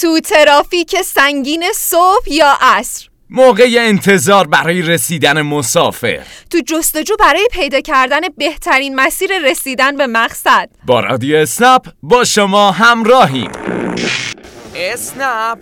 تو 0.00 0.20
ترافیک 0.20 0.96
سنگین 1.02 1.64
صبح 1.74 2.32
یا 2.32 2.58
عصر؟ 2.60 3.08
موقع 3.30 3.68
انتظار 3.78 4.46
برای 4.46 4.82
رسیدن 4.82 5.42
مسافر. 5.42 6.20
تو 6.50 6.58
جستجو 6.66 7.16
برای 7.16 7.48
پیدا 7.52 7.80
کردن 7.80 8.20
بهترین 8.38 8.94
مسیر 8.94 9.30
رسیدن 9.38 9.96
به 9.96 10.06
مقصد. 10.06 10.70
با 10.86 11.00
رادیو 11.00 11.36
اسنپ 11.36 11.86
با 12.02 12.24
شما 12.24 12.70
همراهیم. 12.70 13.50
اسنپ. 14.74 15.58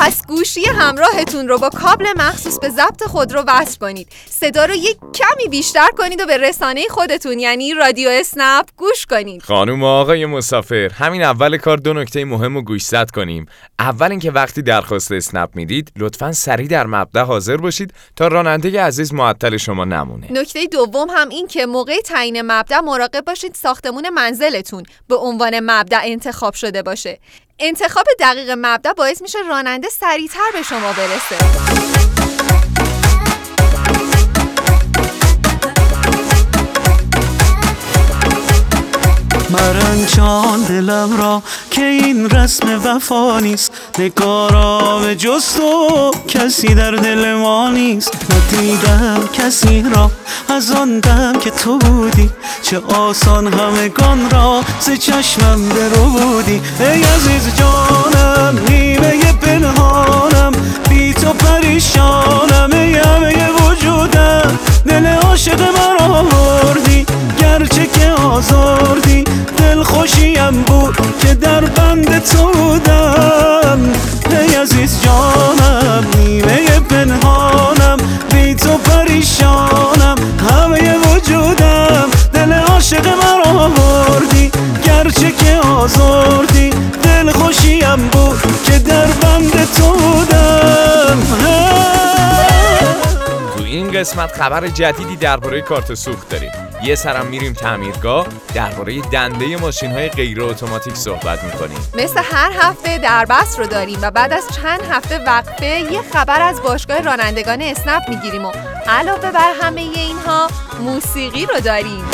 پس 0.00 0.26
گوشی 0.26 0.64
همراهتون 0.64 1.48
رو 1.48 1.58
با 1.58 1.70
کابل 1.70 2.06
مخصوص 2.16 2.58
به 2.58 2.68
ضبط 2.68 3.02
خودرو 3.02 3.44
وصل 3.46 3.78
کنید. 3.78 4.08
صدا 4.30 4.64
رو 4.64 4.74
یک 4.74 4.96
کمی 5.14 5.48
بیشتر 5.50 5.88
کنید 5.98 6.20
و 6.20 6.26
به 6.26 6.36
رسانه 6.36 6.82
خودتون 6.90 7.38
یعنی 7.38 7.74
رادیو 7.74 8.08
اسنپ 8.08 8.66
گوش 8.76 9.06
کنید. 9.06 9.42
خانم 9.42 9.82
و 9.82 9.86
آقای 9.86 10.26
مسافر 10.26 10.90
همین 10.98 11.22
اول 11.22 11.56
کار 11.56 11.76
دو 11.76 11.92
نکته 11.92 12.24
مهم 12.24 12.54
رو 12.54 12.62
گوشزد 12.62 13.10
کنیم. 13.10 13.46
اول 13.78 14.10
اینکه 14.10 14.30
وقتی 14.30 14.62
درخواست 14.62 15.12
اسنپ 15.12 15.50
می‌دید 15.54 15.92
لطفا 15.96 16.32
سریع 16.32 16.68
در 16.68 16.86
مبدا 16.86 17.24
حاضر 17.24 17.56
باشید 17.56 17.94
تا 18.16 18.28
راننده 18.28 18.82
عزیز 18.82 19.14
معطل 19.14 19.56
شما 19.56 19.84
نمونه. 19.84 20.26
نکته 20.30 20.66
دوم 20.66 21.08
هم 21.10 21.28
این 21.28 21.46
که 21.46 21.66
موقع 21.66 22.00
تعیین 22.00 22.42
مبدا 22.42 22.80
مراقب 22.80 23.24
باشید 23.24 23.54
ساختمون 23.54 24.08
منزلتون 24.08 24.82
به 25.08 25.16
عنوان 25.16 25.60
مبدا 25.60 25.98
انتخاب 25.98 26.54
شده 26.54 26.82
باشه. 26.82 27.18
انتخاب 27.58 28.06
دقیق 28.20 28.50
مبدا 28.50 28.92
باعث 28.92 29.22
میشه 29.22 29.38
راننده 29.48 29.88
سریعتر 29.88 30.50
به 30.52 30.62
شما 30.62 30.92
برسه. 30.92 32.13
مرنجان 39.50 40.62
دلم 40.62 41.16
را 41.18 41.42
که 41.70 41.82
این 41.84 42.30
رسم 42.30 42.80
وفا 42.84 43.40
نیست. 43.40 43.72
نگارا 43.98 44.98
به 44.98 45.16
جز 45.16 45.44
تو 45.56 46.10
کسی 46.28 46.74
در 46.74 46.90
دل 46.90 47.34
ما 47.34 47.70
نیست. 47.70 48.12
ندیدم 48.30 49.28
کسی 49.32 49.84
را 49.94 50.10
از 50.48 50.70
آن 50.70 51.00
دم 51.00 51.38
که 51.38 51.50
تو 51.50 51.78
بودی. 51.78 52.30
چه 52.62 52.78
آسان 52.78 53.54
همگان 53.54 54.30
را 54.30 54.62
ز 54.80 54.90
چشمم 54.90 55.68
برو 55.68 56.04
بودی. 56.04 56.60
ای 56.80 57.02
عزیز 57.02 57.56
جانم 57.56 58.58
نیمه 58.68 59.32
پنهانم. 59.32 60.52
بی 60.88 61.14
تو 61.14 61.32
پریشانم 61.32 62.70
ای 62.72 62.94
همه 62.94 63.50
وجودم. 63.50 64.58
دل 64.86 65.06
عاشق 65.06 65.60
مرا 65.60 66.22
بردی 66.22 67.06
گرچه 67.38 67.86
که 67.86 68.10
آزردی 68.10 69.24
دل 69.56 69.82
خوشیم 69.82 70.62
بود 70.66 70.96
که 71.20 71.34
در 71.34 71.60
بند 71.60 72.18
تو 72.24 72.52
بودم. 72.52 73.78
ای 74.30 74.54
عزیز 74.54 75.00
جانم 75.02 76.04
نیمه 76.16 76.80
پنهانم 76.80 77.96
بی 78.30 78.54
تو 78.54 78.78
پریشانم. 78.78 80.14
همه 80.50 80.94
وجودم 80.98 82.08
دل 82.32 82.52
عاشق 82.52 83.06
مرا 83.06 83.68
بردی 83.68 84.50
گرچه 84.84 85.32
که 85.32 85.56
آزردی 85.56 86.13
قسمت 94.04 94.32
خبر 94.32 94.68
جدیدی 94.68 95.16
درباره 95.16 95.60
کارت 95.60 95.94
سوخت 95.94 96.28
داریم. 96.28 96.52
یه 96.82 96.94
سرم 96.94 97.26
میریم 97.26 97.52
تعمیرگاه 97.52 98.26
درباره 98.54 99.00
دنده 99.00 99.56
ماشین 99.56 99.92
های 99.92 100.08
غیر 100.08 100.42
اتوماتیک 100.42 100.94
صحبت 100.94 101.44
می‌کنیم. 101.44 101.78
مثل 101.94 102.20
هر 102.32 102.52
هفته 102.60 102.98
دربست 102.98 103.58
رو 103.58 103.66
داریم 103.66 103.98
و 104.02 104.10
بعد 104.10 104.32
از 104.32 104.44
چند 104.56 104.80
هفته 104.90 105.18
وقفه 105.26 105.66
یه 105.66 106.00
خبر 106.12 106.42
از 106.42 106.62
باشگاه 106.62 107.00
رانندگان 107.00 107.62
اسنپ 107.62 108.02
می‌گیریم 108.08 108.44
و 108.44 108.52
علاوه 108.86 109.30
بر 109.30 109.52
همه 109.62 109.80
اینها 109.80 110.48
موسیقی 110.80 111.46
رو 111.46 111.60
داریم. 111.60 112.04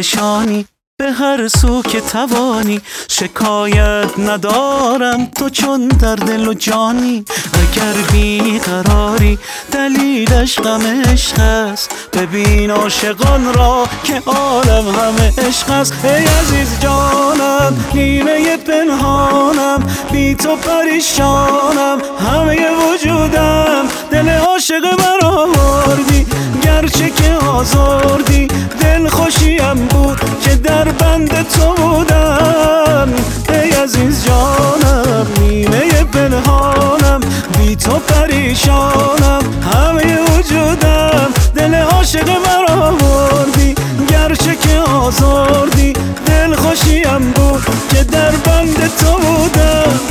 میکشانی 0.00 0.66
به 0.98 1.12
هر 1.12 1.48
سو 1.48 1.82
که 1.82 2.00
توانی. 2.00 2.80
شکایت 3.08 4.18
ندارم 4.18 5.26
تو 5.26 5.50
چون 5.50 5.88
در 5.88 6.14
دل 6.14 6.48
و 6.48 6.54
جانی. 6.54 7.24
اگر 7.54 7.92
بیقراری 8.12 9.38
دلیلش 9.72 10.58
غم 10.58 11.02
عشق 11.12 11.40
است. 11.40 11.90
ببین 12.12 12.70
عاشقان 12.70 13.54
را 13.54 13.88
که 14.04 14.22
عالم 14.26 14.88
همه 14.88 15.32
عشق 15.38 15.70
است. 15.70 16.04
ای 16.04 16.24
عزیز 16.24 16.80
جانم 16.80 17.84
نیمه 17.94 18.56
پنهانم. 18.56 19.86
بی 20.12 20.34
تو 20.34 20.56
پریشانم 20.56 21.98
همه 22.20 22.68
وجودم. 22.70 23.84
دل 24.10 24.28
عاشق 24.28 24.96
بردی 24.96 26.09
گرچه 26.80 27.10
که 27.10 27.34
آزردی 27.34 28.48
دل 28.80 29.08
خوشیم 29.08 29.74
بود 29.74 30.20
که 30.40 30.56
در 30.56 30.84
بند 30.84 31.48
تو 31.48 31.74
بودم. 31.74 33.08
ای 33.48 33.70
عزیز 33.70 34.24
جانم 34.24 35.26
نیمه 35.40 36.04
پنهانم 36.04 37.20
بی 37.58 37.76
تو 37.76 37.98
پریشانم. 37.98 39.42
همه 39.74 40.18
وجودم 40.22 41.28
دل 41.54 41.74
عاشق 41.74 42.28
مرا 42.28 42.90
بردی 42.90 43.74
گرچه 44.08 44.56
که 44.56 44.78
آزردی 44.78 45.92
دل 46.26 46.54
خوشیم 46.54 47.32
بود 47.34 47.62
که 47.90 48.04
در 48.04 48.30
بند 48.30 48.90
تو 48.98 49.12
بودم. 49.12 50.09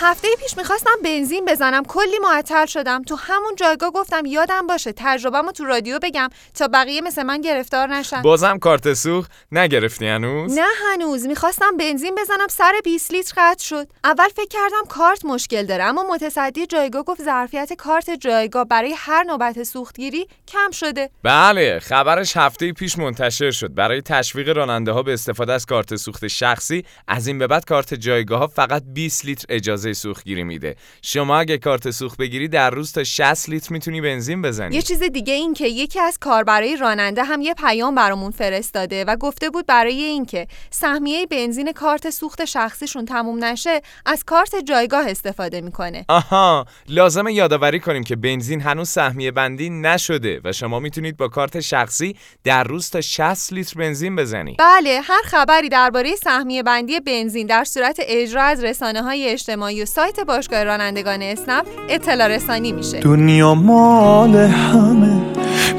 هفته 0.00 0.28
پیش 0.42 0.56
می‌خواستم 0.56 0.90
بنزین 1.04 1.44
بزنم. 1.44 1.84
کلی 1.84 2.18
معطل 2.22 2.66
شدم. 2.66 3.02
تو 3.02 3.16
همون 3.16 3.54
جایگاه 3.56 3.90
گفتم 3.90 4.26
یادم 4.26 4.66
باشه. 4.66 4.92
تجربهمو 4.96 5.52
تو 5.52 5.64
رادیو 5.64 5.98
بگم 6.02 6.28
تا 6.54 6.68
بقیه 6.68 7.00
مثل 7.00 7.22
من 7.22 7.40
گرفتار 7.40 7.88
نشن. 7.88 8.22
بازم 8.22 8.58
کارت 8.58 8.94
سوخت 8.94 9.30
نگرفتی 9.52 10.06
هنوز؟ 10.06 10.58
نه 10.58 10.66
هنوز. 10.92 11.26
می‌خواستم 11.26 11.76
بنزین 11.76 12.14
بزنم. 12.14 12.46
سر 12.50 12.72
20 12.84 13.10
لیتر 13.10 13.32
قطع 13.36 13.64
شد. 13.64 13.88
اول 14.04 14.28
فکر 14.28 14.48
کردم 14.50 14.84
کارت 14.88 15.24
مشکل 15.24 15.66
داره 15.66 15.84
اما 15.84 16.04
متصدی 16.10 16.66
جایگاه 16.66 17.02
گفت 17.02 17.22
ظرفیت 17.22 17.72
کارت 17.72 18.10
جایگاه 18.10 18.64
برای 18.64 18.94
هر 18.96 19.22
نوبت 19.24 19.62
سوختگیری 19.62 20.28
کم 20.48 20.70
شده. 20.70 21.10
بله 21.22 21.78
خبرش 21.78 22.36
هفته 22.36 22.72
پیش 22.72 22.98
منتشر 22.98 23.50
شد. 23.50 23.74
برای 23.74 24.02
تشویق 24.02 24.48
راننده 24.48 24.92
ها 24.92 25.02
به 25.02 25.12
استفاده 25.12 25.52
از 25.52 25.66
کارت 25.66 25.96
سوخت 25.96 26.26
شخصی 26.26 26.84
از 27.08 27.26
این 27.26 27.38
به 27.38 27.46
بعد 27.46 27.64
کارت 27.64 27.94
جایگاه 27.94 28.38
ها 28.38 28.46
فقط 28.46 28.82
20 28.86 29.24
لیتر 29.24 29.44
اجازه 29.66 29.92
سوختگیری 29.92 30.44
میده. 30.44 30.76
شما 31.02 31.38
اگه 31.38 31.58
کارت 31.58 31.90
سوخت 31.90 32.18
بگیری 32.18 32.48
در 32.48 32.70
روز 32.70 32.92
تا 32.92 33.04
60 33.04 33.48
لیتر 33.48 33.72
می‌تونی 33.72 34.00
بنزین 34.00 34.42
بزنی. 34.42 34.74
یه 34.74 34.82
چیز 34.82 35.02
دیگه 35.02 35.32
این 35.32 35.54
که 35.54 35.68
یکی 35.68 36.00
از 36.00 36.18
کاربرای 36.18 36.76
راننده 36.76 37.24
هم 37.24 37.40
یه 37.40 37.54
پیام 37.54 37.94
برامون 37.94 38.30
فرستاده 38.30 39.04
و 39.04 39.16
گفته 39.16 39.50
بود 39.50 39.66
برای 39.66 40.02
اینکه 40.02 40.46
سهمیه 40.70 41.26
بنزین 41.26 41.72
کارت 41.72 42.10
سوخت 42.10 42.44
شخصیشون 42.44 43.04
تموم 43.04 43.44
نشه 43.44 43.80
از 44.06 44.24
کارت 44.24 44.54
جایگاه 44.64 45.10
استفاده 45.10 45.60
می‌کنه. 45.60 46.04
آها 46.08 46.66
لازمه 46.88 47.32
یادآوری 47.32 47.80
کنیم 47.80 48.04
که 48.04 48.16
بنزین 48.16 48.60
هنوز 48.60 48.88
سهمیه 48.88 49.30
بندی 49.30 49.70
نشده 49.70 50.40
و 50.44 50.52
شما 50.52 50.80
می‌تونید 50.80 51.16
با 51.16 51.28
کارت 51.28 51.60
شخصی 51.60 52.16
در 52.44 52.64
روز 52.64 52.90
تا 52.90 53.00
60 53.00 53.52
لیتر 53.52 53.78
بنزین 53.78 54.16
بزنی. 54.16 54.56
بله 54.58 55.00
هر 55.04 55.22
خبری 55.24 55.68
درباره 55.68 56.16
سهمیه 56.16 56.62
بندی 56.62 57.00
بنزین 57.00 57.46
در 57.46 57.64
صورت 57.64 57.96
اجرا 58.00 58.42
از 58.42 58.64
رسانه 58.64 59.02
های 59.02 59.28
اجتماعی 59.28 59.55
و 59.62 59.84
سایت 59.84 60.20
باشگاه 60.20 60.64
رانندگان 60.64 61.22
اسنپ 61.22 61.66
اطلاع 61.88 62.28
رسانی 62.28 62.72
میشه. 62.72 63.00
دنیا 63.00 63.54
مال 63.54 64.36
همه 64.36 65.20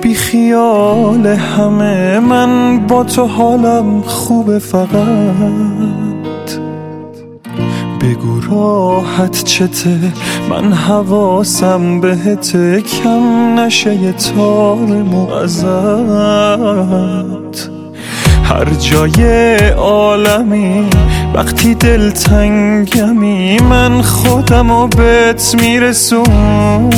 بی 0.01 0.15
خیال 0.15 1.27
همه. 1.27 2.19
من 2.19 2.79
با 2.87 3.03
تو 3.03 3.25
حالم 3.25 4.01
خوبه 4.01 4.59
فقط. 4.59 4.87
بگو 8.01 8.39
راحت 8.49 9.43
چته 9.43 9.99
من 10.49 10.73
حواسم 10.73 12.01
بهت 12.01 12.51
کم 12.81 13.59
نشه 13.59 13.95
یه 13.95 14.11
تار 14.11 15.05
ازت. 15.43 16.97
هر 18.49 18.73
جای 18.79 19.55
عالمی 19.69 20.89
وقتی 21.33 21.75
دل 21.75 22.11
تنگمی 22.11 23.57
من 23.59 24.01
خودمو 24.01 24.87
بهت 24.87 25.55
میرسونم. 25.61 26.89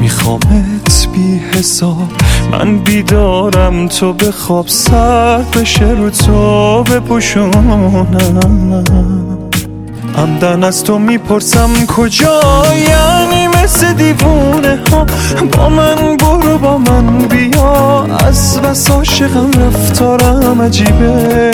میخوامت 0.00 1.08
بی 1.12 1.40
حساب 1.52 2.08
من 2.52 2.78
بیدارم 2.78 3.88
تو 3.88 4.12
بخواب 4.12 4.68
سر 4.68 5.42
بشه 5.54 5.90
رو 5.90 6.10
تو 6.10 6.82
بپوشونم. 6.82 8.06
همدن 10.18 10.64
از 10.64 10.84
تو 10.84 10.98
می‌پرسم 10.98 11.70
کجا؟ 11.86 12.40
یعنی 12.88 13.48
مثل 13.48 13.92
دیوونه 13.92 14.78
ها. 14.92 15.06
با 15.52 15.68
من 15.68 16.16
برو 16.16 16.58
با 16.58 16.78
من 16.78 17.18
بیا. 17.18 18.06
از 18.26 18.60
بس 18.60 18.90
عاشقم 18.90 19.50
رفتارم 19.50 20.62
عجیبه. 20.62 21.50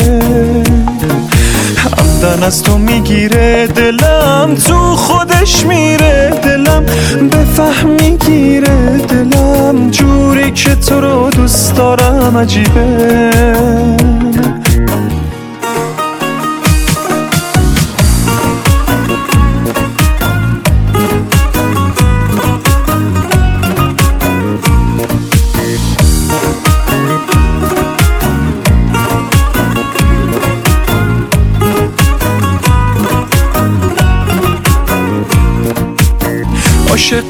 همدن 1.77 2.43
از 2.43 2.63
تو 2.63 2.79
می‌گیره 2.79 3.67
دلم. 3.67 4.55
تو 4.55 4.97
خودش 4.97 5.67
میره 5.67 6.31
دلم. 6.43 6.85
بفهم 7.33 7.91
می‌گیره 7.91 8.99
دلم. 9.09 9.91
جوری 9.91 10.51
که 10.51 10.75
تو 10.75 11.01
رو 11.01 11.31
دوست 11.31 11.77
دارم 11.77 12.39
عجیبه. 12.39 13.31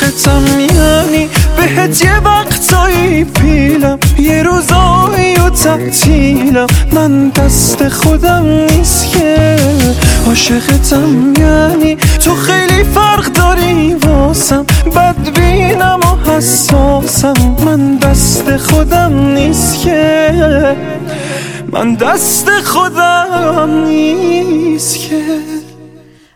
عاشقتم 0.05 0.61
یعنی 0.61 1.29
بهت 1.56 2.05
یه 2.05 2.21
وقتایی 2.21 3.25
پیلم. 3.25 3.99
یه 4.19 4.43
روزایی 4.43 5.35
و 5.35 5.51
تعطیلم. 5.51 6.67
من 6.93 7.29
دست 7.29 7.89
خودم 7.89 8.47
نیست 8.47 9.11
که 9.11 9.56
عاشقتم 10.27 11.33
یعنی. 11.39 11.97
تو 12.25 12.35
خیلی 12.35 12.85
فرق 12.85 13.33
داری 13.33 13.95
واسم. 13.95 14.67
بدبینم 14.97 16.01
و 16.03 16.31
حساسم. 16.31 17.56
من 17.65 17.97
دست 17.97 18.56
خودم 18.56 19.33
نیست 19.35 19.83
که 19.83 20.31
من 21.73 21.95
دست 21.95 22.51
خودم 22.65 23.85
نیست 23.87 24.99
که 24.99 25.23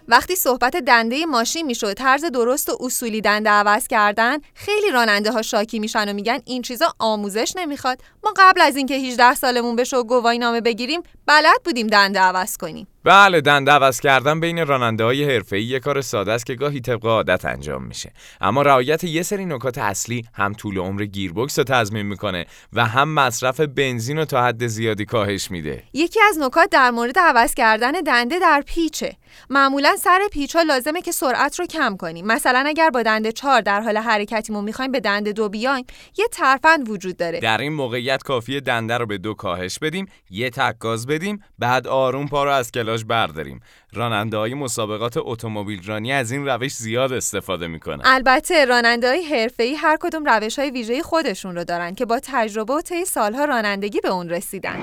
وقتی 0.08 0.37
صحبت 0.37 0.76
دنده 0.76 1.26
ماشین 1.26 1.66
می‌شد 1.66 1.93
طرز 1.93 2.25
درست 2.25 2.69
و 2.69 2.76
اصولی 2.81 3.20
دنده 3.20 3.50
عوض 3.50 3.87
کردن 3.87 4.38
خیلی 4.55 4.90
راننده 4.90 5.32
ها 5.32 5.43
شاکی 5.43 5.78
میشن 5.78 6.08
و 6.08 6.12
میگن 6.12 6.38
این 6.44 6.62
چیزا 6.62 6.94
آموزش 6.99 7.52
نمی‌خواد. 7.56 8.00
ما 8.25 8.32
قبل 8.37 8.60
از 8.60 8.76
اینکه 8.76 8.94
18 8.94 9.34
سالمون 9.34 9.76
بشه 9.76 9.96
و 9.96 10.05
گواهی 10.05 10.38
نامه 10.38 10.60
بگیریم 10.60 11.02
بلد 11.29 11.63
بودیم 11.65 11.87
دنده 11.87 12.21
عوض 12.21 12.57
کنیم. 12.57 12.87
بله 13.05 13.41
دنده 13.41 13.73
عوض 13.73 14.01
کردن 14.01 14.41
بین 14.41 14.67
راننده 14.67 15.05
های 15.05 15.25
حرفه‌ای 15.25 15.63
یه 15.63 15.81
کار 15.81 16.01
ساده 16.01 16.33
است 16.33 16.47
که 16.47 16.55
گاهی 16.55 16.81
طبق 16.81 17.07
عادت 17.07 17.45
انجام 17.45 17.85
میشه. 17.85 18.13
اما 18.41 18.63
رعایت 18.63 19.05
یه 19.05 19.23
سری 19.23 19.45
نکات 19.45 19.79
اصلی 19.79 20.25
هم 20.35 20.53
طول 20.53 20.79
عمر 20.79 21.05
گیربکس 21.05 21.59
رو 21.59 21.65
تضمین 21.65 22.07
می‌کنه 22.07 22.47
و 22.73 22.87
هم 22.87 23.15
مصرف 23.15 23.61
بنزین 23.61 24.19
رو 24.19 24.25
تا 24.25 24.45
حد 24.45 24.67
زیادی 24.67 25.05
کاهش 25.05 25.51
میده. 25.51 25.83
یکی 25.93 26.21
از 26.29 26.39
نکات 26.39 26.71
در 26.71 26.91
مورد 26.91 27.19
عوض 27.19 27.55
کردن 27.55 27.93
دنده 27.93 28.39
در 28.39 28.63
پیچه. 28.67 29.17
معمولا 29.51 29.97
سر 29.97 30.21
پیچ 30.33 30.57
ها 30.57 30.63
لازمه 30.63 31.03
که 31.03 31.13
سرعت 31.13 31.59
رو 31.59 31.67
کم 31.67 31.97
کنیم. 31.97 32.27
مثلا 32.27 32.65
اگر 32.67 32.91
با 32.91 33.03
دنده 33.03 33.33
4 33.33 33.61
در 33.61 33.81
حال 33.81 33.97
حرکتیمون 33.97 34.65
می‌خوایم 34.65 34.93
به 34.93 35.01
دنده 35.01 35.33
دو 35.33 35.49
بیایم 35.49 35.85
یه 36.19 36.29
ترفند 36.33 36.91
وجود 36.91 37.17
داره. 37.17 37.41
در 37.41 37.61
این 37.61 37.73
موقعیت 37.73 38.23
کافیه 38.23 38.61
دنده 38.61 38.99
رو 38.99 39.07
به 39.07 39.19
دو 39.19 39.35
کاهش 39.35 39.79
بدیم 39.79 40.07
یه 40.31 40.51
تک 40.51 40.79
گاز 40.79 41.07
بدیم 41.07 41.18
بعد 41.59 41.87
آروم 41.87 42.26
پا 42.26 42.44
رو 42.44 42.50
از 42.50 42.73
کلاش 42.73 43.05
برداریم. 43.05 43.61
راننده 43.93 44.37
های 44.37 44.55
مسابقات 44.55 45.15
اتومبیل 45.17 45.87
رانی 45.87 46.12
از 46.12 46.31
این 46.31 46.47
روش 46.47 46.75
زیاد 46.75 47.12
استفاده 47.12 47.69
می‌کنن. 47.69 48.03
البته 48.05 48.65
راننده 48.65 49.09
های 49.09 49.23
حرفه‌ای 49.23 49.75
هر 49.75 49.97
کدوم 50.00 50.25
روش 50.25 50.59
های 50.59 50.70
ویژه 50.70 51.03
خودشون 51.03 51.55
رو 51.55 51.65
دارن 51.65 51.94
که 51.94 52.05
با 52.05 52.20
تجربه 52.23 52.75
و 52.75 52.81
طی 52.81 53.05
سالها 53.05 53.44
رانندگی 53.44 54.00
به 54.00 54.09
اون 54.09 54.29
رسیدن. 54.29 54.76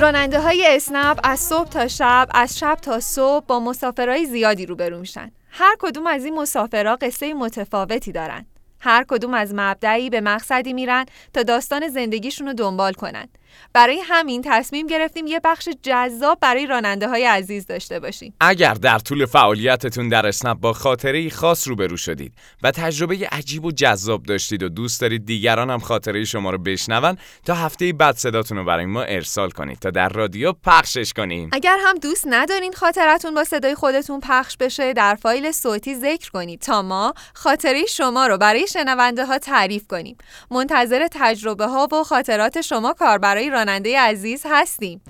راننده 0.00 0.40
های 0.40 0.66
اسنپ 0.68 1.20
از 1.24 1.40
صبح 1.40 1.68
تا 1.68 1.88
شب 1.88 2.28
از 2.34 2.58
شب 2.58 2.78
تا 2.82 3.00
صبح 3.00 3.46
با 3.46 3.60
مسافرهای 3.60 4.26
زیادی 4.26 4.66
روبرو 4.66 4.98
میشن. 4.98 5.30
هر 5.50 5.76
کدوم 5.78 6.06
از 6.06 6.24
این 6.24 6.34
مسافرها 6.34 6.96
قصه 6.96 7.34
متفاوتی 7.34 8.12
دارن. 8.12 8.46
هر 8.84 9.04
کدوم 9.08 9.34
از 9.34 9.54
مبدعی 9.54 10.10
به 10.10 10.20
مقصدی 10.20 10.72
میرن 10.72 11.06
تا 11.32 11.42
داستان 11.42 11.88
زندگیشون 11.88 12.46
رو 12.46 12.52
دنبال 12.52 12.92
کنن. 12.92 13.28
برای 13.72 14.00
همین 14.04 14.42
تصمیم 14.44 14.86
گرفتیم 14.86 15.26
یه 15.26 15.40
بخش 15.44 15.68
جذاب 15.82 16.38
برای 16.40 16.66
راننده 16.66 17.08
های 17.08 17.24
عزیز 17.24 17.66
داشته 17.66 18.00
باشیم. 18.00 18.34
اگر 18.40 18.74
در 18.74 18.98
طول 18.98 19.26
فعالیتتون 19.26 20.08
در 20.08 20.26
اسنپ 20.26 20.60
با 20.60 20.72
خاطره 20.72 21.30
خاص 21.30 21.68
روبرو 21.68 21.96
شدید 21.96 22.32
و 22.62 22.70
تجربه 22.70 23.28
عجیب 23.32 23.64
و 23.64 23.72
جذاب 23.72 24.22
داشتید 24.22 24.62
و 24.62 24.68
دوست 24.68 25.00
دارید 25.00 25.26
دیگران 25.26 25.70
هم 25.70 25.78
خاطره 25.78 26.24
شما 26.24 26.50
رو 26.50 26.58
بشنون 26.58 27.16
تا 27.44 27.54
هفته 27.54 27.92
بعد 27.92 28.16
صداتون 28.16 28.58
رو 28.58 28.64
برای 28.64 28.86
ما 28.86 29.02
ارسال 29.02 29.50
کنید 29.50 29.78
تا 29.78 29.90
در 29.90 30.08
رادیو 30.08 30.52
پخشش 30.52 31.12
کنیم. 31.12 31.50
اگر 31.52 31.78
هم 31.86 31.98
دوست 31.98 32.24
ندارین 32.26 32.72
خاطرتون 32.72 33.34
با 33.34 33.44
صدای 33.44 33.74
خودتون 33.74 34.20
پخش 34.20 34.56
بشه 34.56 34.92
در 34.92 35.14
فایل 35.14 35.52
صوتی 35.52 35.94
ذکر 35.94 36.30
کنید 36.30 36.60
تا 36.60 36.82
ما 36.82 37.14
خاطره 37.34 37.84
شما 37.86 38.26
رو 38.26 38.38
برای 38.38 38.66
شنونده 38.66 39.26
ها 39.26 39.38
تعریف 39.38 39.86
کنیم. 39.86 40.16
منتظر 40.50 41.08
تجربه 41.12 41.66
ها 41.66 41.88
و 41.92 42.04
خاطرات 42.04 42.60
شما 42.60 42.92
کاربرای 43.44 43.50
راننده 43.50 43.98
عزیز 43.98 44.42
هستیم. 44.46 45.00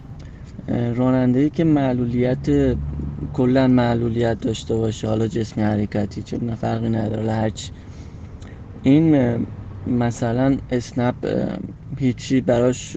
راننده 0.69 1.41
ای 1.41 1.51
که 1.51 1.65
معلولیت 1.65 2.77
کلا 3.33 3.69
معلولیت 3.69 4.41
داشته 4.41 4.75
باشه 4.75 5.09
حالا 5.09 5.29
جسمی 5.29 5.63
حرکتی 5.65 6.23
چه 6.23 6.39
فرقی 6.61 6.89
نداره 6.89 7.33
هرچی 7.33 7.71
این 8.83 9.47
مثلا 9.87 10.57
اسنپ 10.71 11.15
هیچی 11.99 12.41
براش 12.41 12.97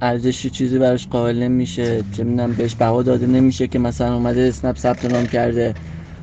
ارزشی 0.00 0.50
چیزی 0.50 0.78
براش 0.78 1.06
قائل 1.08 1.42
نمیشه. 1.42 2.02
چه 2.12 2.24
می‌دونم 2.24 2.52
بهش 2.52 2.74
بها 2.74 3.02
داده 3.02 3.26
نمیشه 3.26 3.66
که 3.66 3.78
مثلا 3.78 4.14
اومده 4.14 4.40
اسنپ 4.40 4.76
ثبت 4.78 5.04
نام 5.04 5.26
کرده 5.26 5.74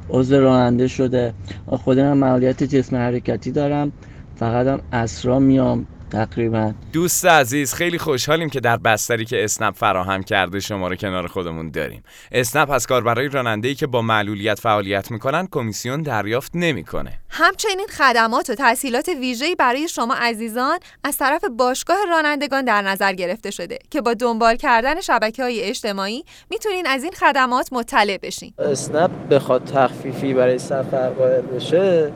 عضو 0.09 0.39
راننده 0.39 0.87
شده. 0.87 1.33
خودم 1.67 2.17
معلولیت 2.17 2.63
جسم 2.63 2.95
حرکتی 2.95 3.51
دارم. 3.51 3.91
فقط 4.35 4.67
هم 4.67 4.81
اسرا 4.91 5.39
میام. 5.39 5.85
تقریبا. 6.11 6.73
دوست 6.93 7.25
عزیز 7.25 7.73
خیلی 7.73 7.97
خوشحالیم 7.97 8.49
که 8.49 8.59
در 8.59 8.77
بستری 8.77 9.25
که 9.25 9.43
اسنپ 9.43 9.75
فراهم 9.75 10.23
کرده 10.23 10.59
شما 10.59 10.87
رو 10.87 10.95
کنار 10.95 11.27
خودمون 11.27 11.71
داریم. 11.71 12.03
اسنپ 12.31 12.69
از 12.69 12.87
کاربرای 12.87 13.27
راننده‌ای 13.27 13.75
که 13.75 13.87
با 13.87 14.01
معلولیت 14.01 14.59
فعالیت 14.59 15.11
می‌کنن 15.11 15.47
کمیسیون 15.51 16.01
دریافت 16.01 16.51
نمی‌کنه. 16.55 17.19
همچنین 17.29 17.87
خدمات 17.97 18.49
و 18.49 18.55
تسهیلات 18.57 19.09
ویژه‌ای 19.19 19.55
برای 19.55 19.87
شما 19.87 20.13
عزیزان 20.13 20.79
از 21.03 21.17
طرف 21.17 21.43
باشگاه 21.57 21.97
رانندگان 22.09 22.65
در 22.65 22.81
نظر 22.81 23.13
گرفته 23.13 23.51
شده 23.51 23.79
که 23.89 24.01
با 24.01 24.13
دنبال 24.13 24.55
کردن 24.55 25.01
شبکه 25.01 25.43
های 25.43 25.61
اجتماعی 25.61 26.23
می‌تونین 26.49 26.87
از 26.87 27.03
این 27.03 27.13
خدمات 27.13 27.73
مطلع 27.73 28.17
بشین. 28.17 28.53
اسنپ 28.59 29.11
بخواد 29.29 29.63
تخفیفی 29.63 30.33
برای 30.33 30.59
سفر 30.59 31.09
قائل 31.09 31.41
بشه 31.41 32.11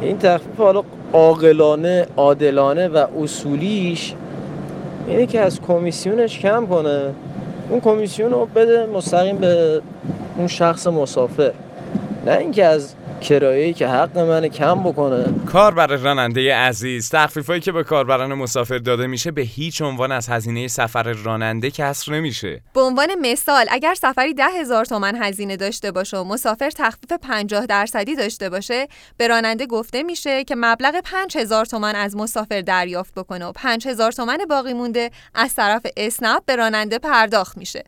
این 0.00 0.18
تخفیف 0.18 0.56
حالا 0.56 0.82
عاقلانه 1.12 2.06
عادلانه 2.16 2.88
و 2.88 3.06
اصولیش 3.22 4.14
اینه 5.08 5.26
که 5.26 5.40
از 5.40 5.60
کمیسیونش 5.60 6.38
کم 6.38 6.66
کنه. 6.66 7.02
اون 7.70 7.80
کمیسیون 7.80 8.30
رو 8.30 8.46
بده 8.46 8.86
مستقیم 8.86 9.36
به 9.36 9.80
اون 10.36 10.46
شخص 10.46 10.86
مسافر. 10.86 11.52
نه 12.26 12.36
اینکه 12.36 12.64
از 12.64 12.94
کرایه‌ای 13.22 13.72
که 13.72 13.88
حق 13.88 14.18
منه 14.18 14.48
کم 14.48 14.82
بکنه. 14.82 15.24
کاربر 15.46 15.86
راننده 15.86 16.54
عزیز 16.54 17.10
تخفیفایی 17.10 17.60
که 17.60 17.72
به 17.72 17.84
کاربران 17.84 18.34
مسافر 18.34 18.78
داده 18.78 19.06
میشه 19.06 19.30
به 19.30 19.42
هیچ 19.42 19.82
عنوان 19.82 20.12
از 20.12 20.28
هزینه 20.28 20.68
سفر 20.68 21.02
راننده 21.02 21.70
کسر 21.70 22.12
نمیشه. 22.12 22.60
به 22.74 22.80
عنوان 22.80 23.08
مثال 23.20 23.66
اگر 23.70 23.94
سفری 23.94 24.34
ده 24.34 24.44
هزار 24.60 24.84
تومن 24.84 25.22
هزینه 25.22 25.56
داشته 25.56 25.92
باشه 25.92 26.16
و 26.16 26.24
مسافر 26.24 26.70
تخفیف 26.70 27.12
50 27.12 27.66
درصدی 27.66 28.16
داشته 28.16 28.50
باشه 28.50 28.88
به 29.16 29.28
راننده 29.28 29.66
گفته 29.66 30.02
میشه 30.02 30.44
که 30.44 30.54
مبلغ 30.58 31.00
5000 31.04 31.64
تومن 31.66 31.94
از 31.94 32.16
مسافر 32.16 32.60
دریافت 32.60 33.14
بکنه 33.14 33.46
و 33.46 33.52
5000 33.52 34.12
تومن 34.12 34.38
باقی 34.50 34.72
مونده 34.72 35.10
از 35.34 35.54
طرف 35.54 35.86
اسنپ 35.96 36.44
به 36.46 36.56
راننده 36.56 36.98
پرداخت 36.98 37.58
میشه. 37.58 37.84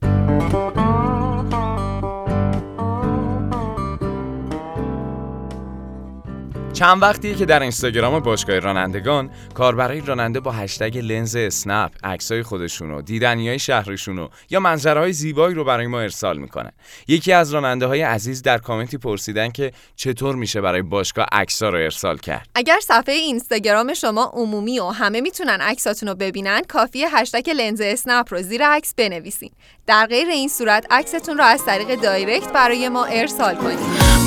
چند 6.75 7.02
وقتیه 7.02 7.35
که 7.35 7.45
در 7.45 7.62
اینستاگرام 7.62 8.21
باشگاه 8.21 8.59
رانندگان 8.59 9.31
کاربرای 9.54 10.00
راننده 10.00 10.40
با 10.40 10.52
هشتگ 10.52 10.99
لنز 10.99 11.37
اسنپ 11.37 11.93
عکسای 12.04 12.43
خودشونو 12.43 13.02
دیدنیای 13.02 13.59
شهرشونو 13.59 14.28
یا 14.50 14.61
منظرهای 14.61 15.12
زیبایی 15.12 15.54
رو 15.54 15.64
برای 15.64 15.87
ما 15.87 16.00
ارسال 16.00 16.38
می‌کنن. 16.38 16.73
یکی 17.09 17.33
از 17.33 17.54
راننده 17.54 17.87
های 17.87 18.02
عزیز 18.02 18.43
در 18.43 18.59
کامنتی 18.59 18.99
پرسیدن 18.99 19.50
که 19.50 19.73
چطور 19.97 20.35
میشه 20.35 20.61
برای 20.61 20.83
باشگاه 20.83 21.26
عکسا 21.33 21.69
رو 21.69 21.78
ارسال 21.78 22.19
کرد. 22.19 22.49
اگر 22.54 22.78
صفحه 22.83 23.14
اینستاگرام 23.14 23.95
شما 23.95 24.31
عمومی 24.35 24.81
و 24.81 24.87
همه 24.87 25.21
می‌تونن 25.21 25.61
عکساتون 25.61 26.09
رو 26.09 26.14
ببینن 26.14 26.62
کافیه 26.69 27.16
هشتگ 27.16 27.50
لنز 27.50 27.81
اسنپ 27.85 28.35
رو 28.35 28.43
زیر 28.43 28.66
عکس 28.66 28.95
بنویسین. 28.97 29.50
در 29.87 30.07
غیر 30.07 30.28
این 30.28 30.49
صورت 30.49 30.87
عکستون 30.90 31.38
رو 31.38 31.45
از 31.45 31.64
طریق 31.64 31.95
دایرکت 31.95 32.52
برای 32.52 32.88
ما 32.88 33.04
ارسال 33.04 33.54
کنید. 33.54 33.78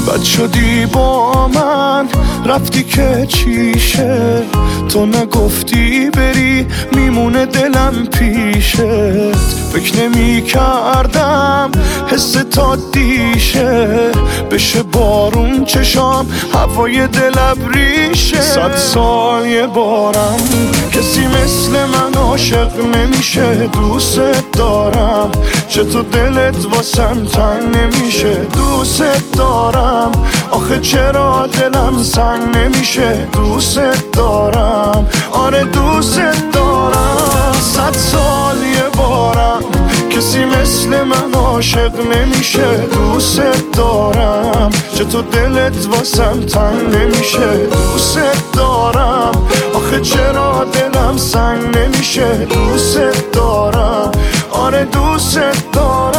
بد 0.07 0.21
شدی 0.21 0.85
با 0.85 1.47
من 1.47 2.07
رفتی 2.45 2.83
که 2.83 3.25
چیشه؟ 3.27 4.43
تو 4.89 5.05
نگفتی 5.05 6.09
بری 6.09 6.67
میمونه 6.91 7.45
دلم 7.45 8.05
پیشت. 8.05 8.81
فکر 9.73 9.95
نمی 9.95 10.41
کردم 10.41 11.71
حس 12.07 12.31
تا 12.31 12.75
دیشه. 12.75 13.87
بشه 14.51 14.83
بارون 14.83 15.65
چشام 15.65 16.27
هوای 16.53 17.07
دلم 17.07 17.57
ریشه 17.73 18.41
صد 18.41 18.75
سال 18.75 19.47
یه 19.47 19.67
بارم 19.67 20.39
کسی 20.91 21.27
مثل 21.27 21.71
من 21.71 22.13
عاشق 22.13 22.95
نمیشه 22.95 23.69
دوست 23.73 24.19
دارم. 24.53 25.31
چطور 25.69 26.03
دلت 26.03 26.65
واسم 26.65 27.25
تنگ 27.25 27.77
نمیشه؟ 27.77 28.33
دوست 28.35 29.31
دارم. 29.33 30.11
آخه 30.51 30.79
چرا 30.79 31.47
دلم 31.47 32.03
سنگ 32.03 32.57
نمیشه؟ 32.57 33.27
دوست 33.33 33.79
دارم. 34.13 35.07
آره 35.31 35.63
دوست 35.63 36.21
دارم. 36.53 37.53
صد 37.61 37.93
سال 37.93 38.57
یه 38.57 38.83
بارم. 38.97 39.76
کسی 40.17 40.45
مثل 40.45 41.03
من 41.03 41.33
عاشق 41.33 41.91
نمیشه 42.15 42.77
دوست 42.77 43.41
دارم. 43.73 44.69
چطور 44.95 45.23
دلت 45.23 45.87
واسم 45.87 46.39
تنگ 46.39 46.95
نمیشه 46.95 47.67
دوست 47.71 48.19
دارم. 48.53 49.31
آخه 49.73 50.01
چرا 50.01 50.65
دلم 50.73 51.17
سنگ 51.17 51.77
نمیشه؟ 51.77 52.27
دوست 52.49 52.99
دارم. 53.33 54.11
آره 54.51 54.85
دوست 54.85 55.37
بد 55.37 56.17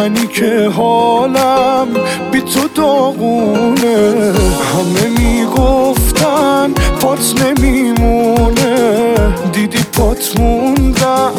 منی 0.00 0.26
که 0.26 0.70
حالم 0.76 1.88
بی 2.32 2.40
تو 2.40 2.68
داغونه. 2.74 4.32
همه 4.72 5.06
می‌گفتن 5.18 6.72
پات 7.00 7.34
نمیمونه. 7.42 9.04
دیدی 9.52 9.84
پات 9.92 10.40
موندم. 10.40 11.32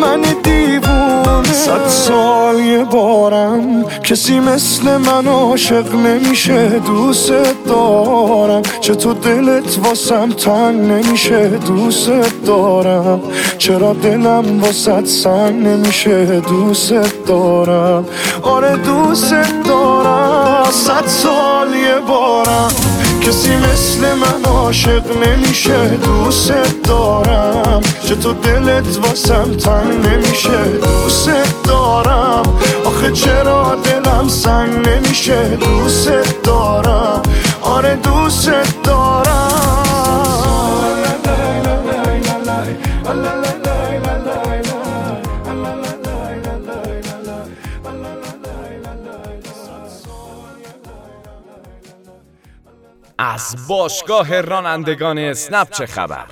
من 0.00 0.20
دیوونه 0.42 0.57
صد 1.58 1.88
سال 1.88 2.60
یه 2.60 2.84
بارم. 2.84 3.84
کسی 4.04 4.40
مثل 4.40 4.96
من 4.96 5.26
عاشق 5.26 5.94
نمیشه 5.94 6.68
دوست 6.68 7.32
دارم. 7.66 8.62
چطور 8.80 9.14
دلت 9.14 9.78
واسم 9.84 10.28
تنگ 10.28 10.80
نمیشه 10.80 11.48
دوست 11.48 12.10
دارم. 12.46 13.20
چرا 13.58 13.92
دلم 13.92 14.60
واسط 14.62 15.06
سنگ 15.06 15.66
نمیشه 15.66 16.24
دوست 16.40 17.24
دارم. 17.26 18.04
آره 18.42 18.76
دوست 18.76 19.34
دارم 19.64 20.70
صد 20.70 21.06
سال 21.06 21.74
یه 21.74 21.98
بارم. 22.08 22.72
کسی 23.28 23.56
مثل 23.56 24.14
من 24.14 24.44
عاشق 24.44 25.02
نمیشه 25.26 25.88
دوست 25.88 26.52
دارم. 26.84 27.80
چطور 28.08 28.34
دلت 28.34 28.98
واسم 29.02 29.56
تنگ 29.56 30.06
نمیشه 30.06 30.64
دوست 30.82 31.30
دارم. 31.64 32.42
آخه 32.84 33.12
چرا 33.12 33.76
دلم 33.84 34.28
سنگ 34.28 34.88
نمیشه؟ 34.88 35.58
دوست 35.60 36.10
دارم. 36.44 37.22
آره 37.62 37.96
دوست 37.96 38.50
دارم. 38.84 39.87
از 53.38 53.68
باشگاه 53.68 54.40
رانندگان 54.40 55.18
اسنپ 55.18 55.70
چه 55.70 55.86
خبر 55.86 56.26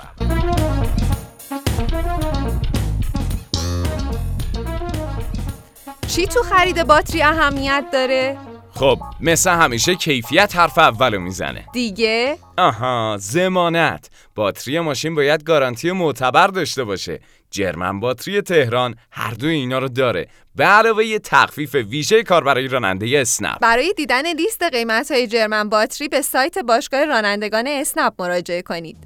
چی 6.07 6.27
تو 6.27 6.43
خرید 6.43 6.83
باتری 6.83 7.21
اهمیت 7.21 7.85
داره؟ 7.93 8.37
خب 8.79 8.99
مثل 9.19 9.51
همیشه 9.51 9.95
کیفیت 9.95 10.55
حرف 10.55 10.77
اولو 10.77 11.19
می‌زنه. 11.19 11.65
دیگه؟ 11.73 12.37
آها 12.57 13.17
زمانت 13.19 14.09
باتری 14.35 14.79
ماشین 14.79 15.15
باید 15.15 15.43
گارانتی 15.43 15.91
معتبر 15.91 16.47
داشته 16.47 16.83
باشه. 16.83 17.19
جرمن 17.51 17.99
باتری 17.99 18.41
تهران 18.41 18.95
هر 19.11 19.31
دو 19.31 19.47
اینا 19.47 19.79
رو 19.79 19.87
داره. 19.87 20.27
به 20.55 20.63
علاوه 20.63 21.05
یه 21.05 21.19
تخفیف 21.19 21.75
ویژه 21.75 22.23
کار 22.23 22.43
برای 22.43 22.67
راننده 22.67 23.19
اسنپ. 23.21 23.59
برای 23.59 23.93
دیدن 23.97 24.33
لیست 24.33 24.63
قیمت 24.63 25.11
های 25.11 25.27
جرمن 25.27 25.69
باتری 25.69 26.07
به 26.07 26.21
سایت 26.21 26.57
باشگاه 26.57 27.05
رانندگان 27.05 27.67
اسنپ 27.67 28.13
مراجعه 28.19 28.61
کنید. 28.61 28.97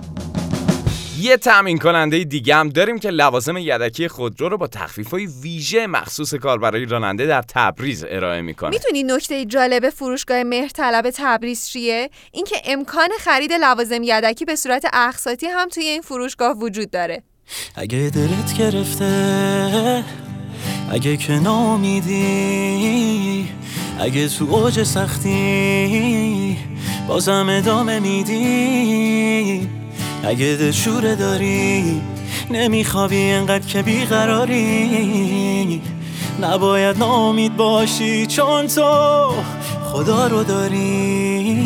یه 1.20 1.38
تأمین 1.38 1.78
کننده 1.78 2.24
دیگه 2.24 2.56
هم 2.56 2.70
داریم 2.70 3.00
که 3.00 3.10
لوازم 3.10 3.58
یدکی 3.58 4.08
خودرو 4.08 4.50
رو 4.50 4.58
با 4.58 4.68
تخفیف 4.68 5.12
های 5.12 5.26
ویژه 5.42 5.88
مخصوص 5.88 6.34
کار 6.34 6.58
برای 6.58 6.86
راننده 6.86 7.26
در 7.26 7.42
تبریز 7.42 8.06
ارائه 8.10 8.42
می‌کنه. 8.42 8.70
می‌تونی 8.70 9.04
نکته 9.04 9.46
جالب 9.46 9.90
فروشگاه 9.90 10.44
مهرطلب 10.44 11.10
تبریز 11.10 11.68
چیه؟ 11.68 12.10
اینکه 12.32 12.56
امکان 12.66 13.10
خرید 13.20 13.54
لوازم 13.54 14.04
یدکی 14.04 14.46
به 14.46 14.56
صورت 14.56 14.86
اقساطی 14.94 15.48
هم 15.48 15.70
توی 15.70 15.84
این 15.84 16.02
فروشگاه 16.02 16.58
وجود 16.58 16.92
داره. 16.92 17.24
اگه 17.76 18.10
دلت 18.10 18.58
گرفته 18.58 20.04
اگه 20.92 21.18
که 21.18 21.34
نامیدی 21.34 22.22
اگه 24.00 24.28
تو 24.28 24.46
اوج 24.46 24.84
سختی 24.84 26.58
بازم 27.08 27.48
ادامه 27.50 28.00
میدی. 28.00 29.81
اگه 30.24 30.56
دلشوره 30.56 31.16
داری 31.16 32.02
نمیخوابی 32.52 33.32
انقدر 33.32 33.68
که 33.68 33.82
بیقراری. 33.82 35.82
نباید 36.42 36.98
نامید 36.98 37.58
باشی 37.58 38.26
چون 38.26 38.68
تو 38.68 39.32
خدا 39.84 40.28
رو 40.28 40.44
داری. 40.44 41.61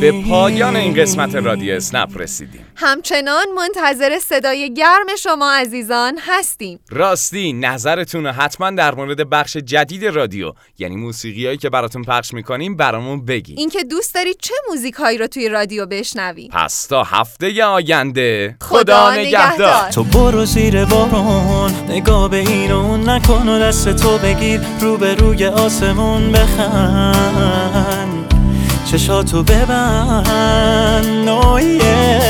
به 0.00 0.22
پایان 0.30 0.76
این 0.76 0.94
قسمت 0.94 1.34
رادیو 1.34 1.74
اسنپ 1.74 2.20
رسیدیم. 2.20 2.66
همچنان 2.76 3.46
منتظر 3.56 4.18
صدای 4.18 4.74
گرم 4.74 5.06
شما 5.18 5.52
عزیزان 5.52 6.18
هستیم. 6.26 6.80
راستی 6.90 7.52
نظرتون 7.52 8.26
رو 8.26 8.32
حتما 8.32 8.70
در 8.70 8.94
مورد 8.94 9.30
بخش 9.30 9.56
جدید 9.56 10.04
رادیو 10.04 10.52
یعنی 10.78 10.96
موسیقی 10.96 11.46
هایی 11.46 11.58
که 11.58 11.70
براتون 11.70 12.02
پخش 12.02 12.34
می‌کنیم 12.34 12.76
برامون 12.76 13.24
بگید. 13.24 13.58
اینکه 13.58 13.84
دوست 13.84 14.14
دارید 14.14 14.36
چه 14.42 14.54
موزیک 14.70 14.94
هایی 14.94 15.18
رو 15.18 15.26
توی 15.26 15.48
رادیو 15.48 15.86
بشنویم 15.86 16.50
پس 16.52 16.86
تا 16.86 17.04
هفته 17.04 17.64
آینده 17.64 18.56
خدا 18.60 19.14
نگهدار. 19.14 19.90
تو 19.90 20.04
برو 20.04 20.44
زیر 20.44 20.84
بارون 20.84 21.72
نگاه 21.88 22.30
به 22.30 22.36
این 22.36 22.72
اون 22.72 23.08
نکن 23.08 23.48
و 23.48 23.58
دست 23.58 23.96
تو 23.96 24.18
بگیر 24.18 24.60
رو 24.80 24.96
به 24.96 25.14
روی 25.14 25.46
آسمون 25.46 26.32
بخند. 26.32 28.01
چشاتو 28.92 29.42
ببند. 29.42 31.06
نویه 31.28 32.20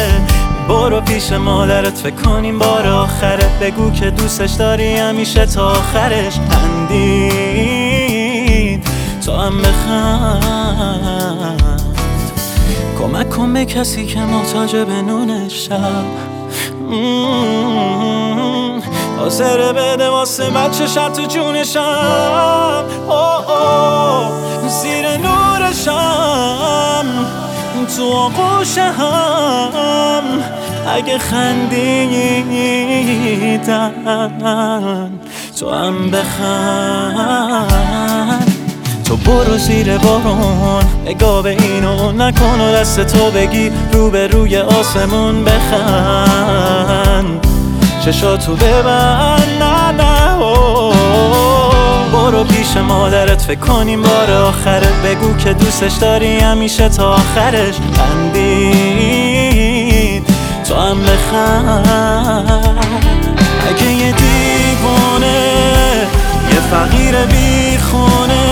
برو 0.68 1.00
پیش 1.00 1.32
مادرت 1.32 1.98
فکر 1.98 2.14
کنیم 2.14 2.58
بار 2.58 2.86
آخره. 2.86 3.58
بگو 3.60 3.90
که 3.90 4.10
دوستش 4.10 4.50
داری 4.50 4.96
همیشه 4.96 5.46
تا 5.46 5.70
آخرش 5.70 6.34
خندید. 6.50 7.42
تو 9.26 9.32
هم 9.32 9.58
بخند. 9.58 10.82
کمک 12.98 13.30
کن 13.30 13.52
به 13.52 13.64
کسی 13.64 14.06
که 14.06 14.20
محتاج 14.20 14.76
به 14.76 15.02
نون 15.02 15.48
شب. 15.48 16.04
حاضر 19.22 19.72
بده 19.72 20.08
واسه 20.08 20.50
بچه 20.50 20.86
تو 20.86 21.26
جونشم. 21.26 22.84
اوه 23.08 23.50
اوه. 23.50 24.30
زیر 24.68 25.16
نورشم. 25.16 27.06
تو 27.96 28.12
آغوش 28.12 28.78
هم 28.78 30.22
اگه 30.88 31.18
خندیدن 31.18 31.52
تو 35.60 35.70
هم 35.70 36.10
بخند. 36.10 37.62
تو 39.04 39.16
برو 39.16 39.58
زیر 39.58 39.98
بارون 39.98 40.84
نگاه 41.04 41.42
به 41.42 41.50
این 41.50 41.84
و 41.84 41.88
اون 41.88 42.20
نکن 42.20 42.60
و 42.60 42.72
دست 42.72 43.00
تو 43.00 43.30
بگی 43.30 43.72
رو 43.92 44.10
به 44.10 44.26
روی 44.26 44.58
آسمون 44.58 45.44
بخند. 45.44 47.51
چشاتو 48.04 48.56
ببند 48.56 49.48
نه 49.60 49.92
نه. 49.92 50.38
برو 52.12 52.44
پیش 52.44 52.76
مادرت 52.76 53.42
فکر 53.42 53.60
کنیم 53.60 54.02
بار 54.02 54.30
آخره 54.30 54.88
بگو 55.04 55.36
که 55.36 55.52
دوستش 55.52 55.92
داری 55.92 56.38
همیشه 56.38 56.88
تا 56.88 57.14
آخرش 57.14 57.74
خندید. 57.96 59.22
تو 60.68 60.74
هم 60.74 61.00
بخند. 61.02 61.88
اگه 63.70 63.92
یه 63.92 64.12
دیوانه 64.12 65.42
یه 66.52 66.60
فقیر 66.70 67.16
بیخونه. 67.24 68.46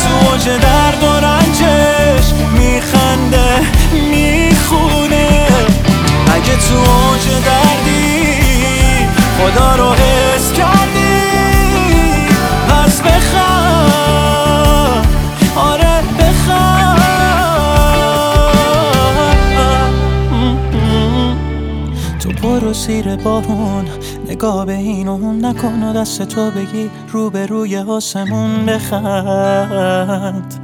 تو 0.00 0.08
اوج 0.30 0.44
درد 0.44 1.02
و 1.02 1.20
رنجش 1.26 2.26
میخنده. 2.52 3.81
خدا 9.52 9.76
رو 9.76 9.92
حس 9.92 10.52
کردی؟ 10.52 11.22
پس 12.68 13.02
آره 15.56 16.02
بخند 16.18 17.02
تو 22.20 22.32
برو 22.32 22.72
زیر 22.72 23.16
بارون 23.16 23.84
نگاه 24.28 24.66
به 24.66 24.72
این 24.72 25.08
و 25.08 25.10
اون 25.10 25.44
نکن 25.44 25.82
و 25.82 25.92
دست 25.92 26.22
تو 26.22 26.50
بگی 26.50 26.90
رو 27.08 27.30
به 27.30 27.46
روی 27.46 27.78
آسمون 27.78 28.66
بخند. 28.66 30.54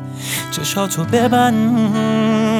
چشاتو 0.50 1.04
ببند. 1.04 2.58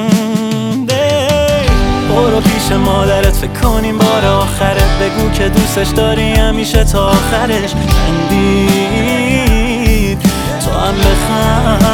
برو 2.09 2.41
پیش 2.41 2.71
مادرت 2.71 3.33
فکر 3.33 3.51
کنیم 3.61 3.97
بار 3.97 4.25
آخره 4.25 4.83
بگو. 5.01 5.18
دوستش 5.79 5.97
داری 5.97 6.33
همیشه 6.33 6.83
تا 6.83 7.07
آخرش 7.07 7.73
خندید. 8.25 10.21
تو 10.65 10.71
هم 10.71 10.95
بخند. 10.95 11.85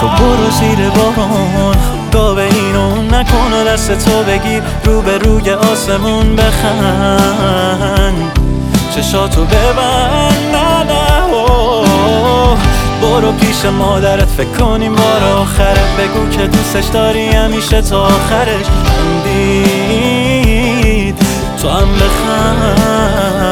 تو 0.00 0.08
برو 0.08 0.50
زیر 0.50 0.90
بارون. 0.90 1.76
گاه 2.12 2.34
به 2.34 2.42
این 2.42 2.76
اون 2.76 3.14
نکن 3.14 3.52
و 3.52 3.64
دست 3.64 4.04
تو 4.04 4.22
بگیر. 4.22 4.62
رو 4.84 5.02
به 5.02 5.18
روی 5.18 5.50
آسمون 5.50 6.36
بخند. 6.36 8.38
چشاتو 8.94 9.44
ببند. 9.44 10.54
نه 10.54 10.84
نه. 10.84 11.02
برو 13.02 13.32
پیش 13.32 13.64
مادرت. 13.64 14.28
فکر 14.28 14.48
کنیم 14.48 14.94
بار 14.94 15.24
آخره 15.36 15.82
بگو 15.98 16.28
که 16.30 16.46
دوستش 16.46 16.84
داری 16.84 17.26
همیشه 17.26 17.82
تا 17.82 18.02
آخرش 18.02 18.66
خندید. 18.66 20.31
تو 21.62 21.68
هم 21.68 21.92
بخند 21.92 23.51